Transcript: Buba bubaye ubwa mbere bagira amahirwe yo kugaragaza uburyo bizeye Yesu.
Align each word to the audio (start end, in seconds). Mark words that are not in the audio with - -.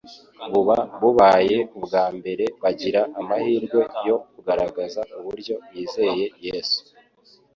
Buba 0.51 0.77
bubaye 1.01 1.57
ubwa 1.77 2.03
mbere 2.17 2.45
bagira 2.63 3.01
amahirwe 3.19 3.79
yo 4.07 4.15
kugaragaza 4.33 5.01
uburyo 5.17 5.55
bizeye 5.71 6.25
Yesu. 6.47 6.81